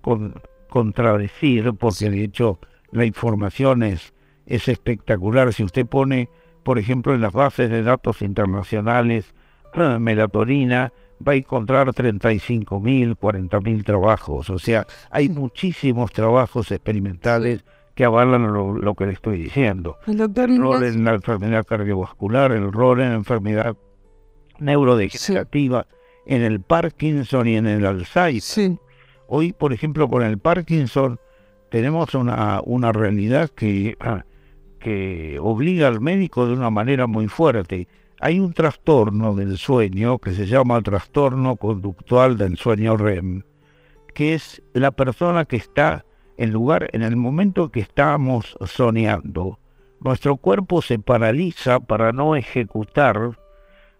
[0.69, 2.59] contradecir, porque de hecho
[2.91, 4.13] la información es,
[4.45, 5.51] es espectacular.
[5.51, 6.29] Si usted pone,
[6.61, 9.33] por ejemplo, en las bases de datos internacionales,
[9.99, 10.93] melatonina,
[11.27, 14.51] va a encontrar 35 mil, 40 mil trabajos.
[14.51, 17.65] O sea, hay muchísimos trabajos experimentales
[17.95, 19.97] que avalan lo, que le estoy diciendo.
[20.05, 20.19] El,
[20.59, 23.15] rol en la enfermedad cardiovascular, el rol en la
[24.57, 25.87] enfermedad neurodegenerativa,
[26.25, 28.77] en el Parkinson y en el Alzheimer.
[29.27, 31.19] Hoy, por ejemplo, con el Parkinson
[31.69, 33.97] tenemos una, una realidad que,
[34.79, 37.87] que obliga al médico de una manera muy fuerte.
[38.19, 43.43] Hay un trastorno del sueño que se llama trastorno conductual del sueño REM,
[44.13, 46.05] que es la persona que está
[46.37, 49.59] en lugar, en el momento que estamos soñando,
[49.99, 53.37] nuestro cuerpo se paraliza para no ejecutar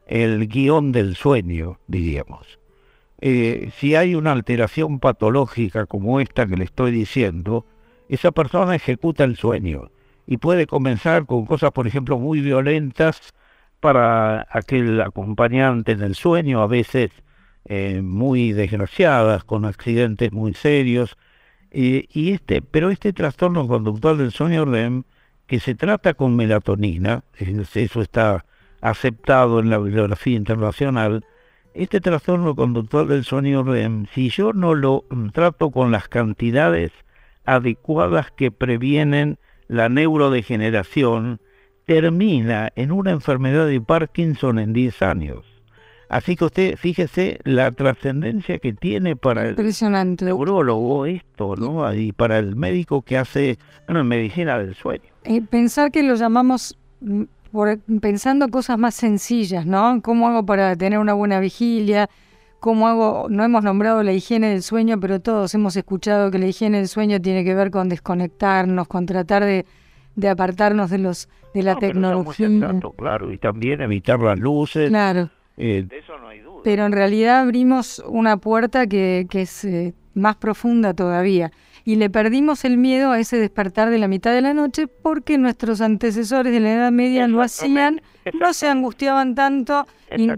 [0.07, 2.59] el guion del sueño, diríamos.
[3.19, 7.65] Eh, si hay una alteración patológica como esta que le estoy diciendo,
[8.09, 9.91] esa persona ejecuta el sueño
[10.25, 13.33] y puede comenzar con cosas, por ejemplo, muy violentas
[13.79, 17.11] para aquel acompañante en el sueño, a veces
[17.65, 21.17] eh, muy desgraciadas, con accidentes muy serios.
[21.71, 25.03] y este, pero este trastorno conductual del sueño REM,
[25.47, 27.23] que se trata con melatonina,
[27.73, 28.45] eso está
[28.81, 31.25] aceptado en la bibliografía internacional,
[31.73, 36.91] este trastorno conductual del sueño REM, si yo no lo trato con las cantidades
[37.45, 41.39] adecuadas que previenen la neurodegeneración,
[41.85, 45.45] termina en una enfermedad de Parkinson en 10 años.
[46.09, 49.55] Así que usted fíjese la trascendencia que tiene para el
[50.21, 51.93] neurólogo esto, ¿no?
[51.93, 53.57] Y para el médico que hace
[53.87, 55.03] bueno, medicina del sueño.
[55.25, 60.01] Y pensar que lo llamamos mm, por, pensando cosas más sencillas, ¿no?
[60.01, 62.09] ¿Cómo hago para tener una buena vigilia?
[62.59, 63.27] ¿Cómo hago?
[63.29, 66.87] No hemos nombrado la higiene del sueño, pero todos hemos escuchado que la higiene del
[66.87, 69.65] sueño tiene que ver con desconectarnos, con tratar de
[70.17, 72.49] de apartarnos de los de la tecnología.
[72.97, 74.89] claro, y también evitar las luces.
[74.89, 75.29] Claro.
[75.55, 76.61] Eh, de eso no hay duda.
[76.63, 81.51] Pero en realidad abrimos una puerta que, que es eh, más profunda todavía.
[81.87, 85.37] Y le perdimos el miedo a ese despertar de la mitad de la noche porque
[85.37, 88.01] nuestros antecesores de la Edad Media lo hacían,
[88.37, 89.87] no se angustiaban tanto.
[90.17, 90.29] Y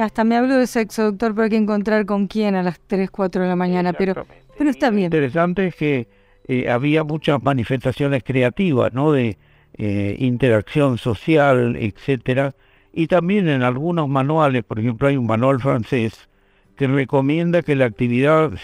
[0.00, 3.08] hasta me hablo de sexo, doctor, pero hay que encontrar con quién a las 3,
[3.08, 3.92] 4 de la mañana.
[3.92, 4.26] Pero,
[4.58, 5.12] pero está bien.
[5.12, 6.08] Lo interesante es que
[6.48, 9.12] eh, había muchas manifestaciones creativas, ¿no?
[9.12, 9.38] De
[9.74, 12.56] eh, interacción social, etcétera.
[12.92, 16.28] Y también en algunos manuales, por ejemplo, hay un manual francés
[16.74, 18.54] que recomienda que la actividad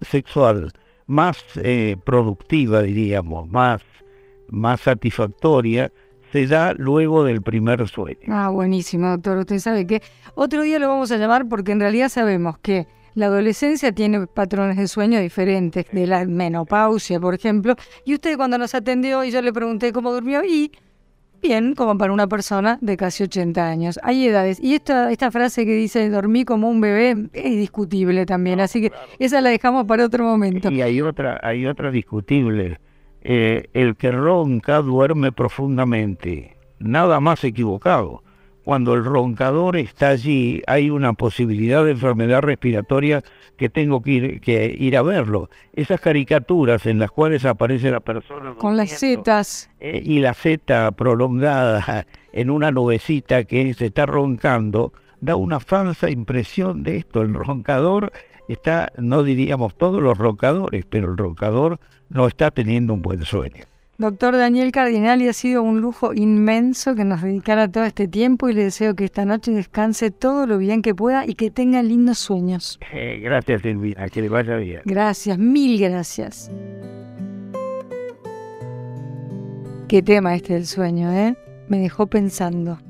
[0.00, 0.72] sexual
[1.12, 3.82] más eh, productiva, diríamos, más,
[4.48, 5.92] más satisfactoria,
[6.32, 8.20] se da luego del primer sueño.
[8.28, 9.36] Ah, buenísimo, doctor.
[9.38, 10.02] Usted sabe que
[10.34, 14.78] otro día lo vamos a llamar porque en realidad sabemos que la adolescencia tiene patrones
[14.78, 17.76] de sueño diferentes, de la menopausia, por ejemplo.
[18.06, 20.72] Y usted cuando nos atendió y yo le pregunté cómo durmió y
[21.42, 24.00] bien, como para una persona de casi 80 años.
[24.02, 24.58] Hay edades.
[24.62, 28.92] Y esta, esta frase que dice dormí como un bebé es discutible también, así que
[29.18, 30.70] esa la dejamos para otro momento.
[30.70, 32.80] Y hay otra, hay otra discutible.
[33.24, 36.56] Eh, el que ronca duerme profundamente.
[36.78, 38.22] Nada más equivocado
[38.64, 43.22] cuando el roncador está allí, hay una posibilidad de enfermedad respiratoria
[43.56, 45.50] que tengo que ir, que ir a verlo.
[45.72, 48.54] Esas caricaturas en las cuales aparece la persona...
[48.54, 49.70] Con las setas.
[49.80, 56.10] Eh, y la seta prolongada en una nubecita que se está roncando, da una falsa
[56.10, 57.22] impresión de esto.
[57.22, 58.12] El roncador
[58.48, 63.64] está, no diríamos todos los roncadores, pero el roncador no está teniendo un buen sueño.
[64.02, 68.48] Doctor Daniel Cardinal, y ha sido un lujo inmenso que nos dedicara todo este tiempo
[68.48, 71.84] y le deseo que esta noche descanse todo lo bien que pueda y que tenga
[71.84, 72.80] lindos sueños.
[72.92, 74.80] Eh, gracias, Silvina, que le vaya bien.
[74.84, 76.50] Gracias, mil gracias.
[79.86, 81.36] Qué tema este del sueño, ¿eh?
[81.68, 82.80] Me dejó pensando.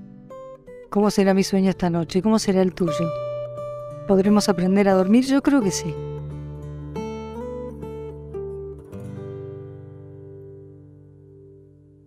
[0.88, 2.22] ¿Cómo será mi sueño esta noche?
[2.22, 3.12] ¿Cómo será el tuyo?
[4.08, 5.26] ¿Podremos aprender a dormir?
[5.26, 5.94] Yo creo que sí.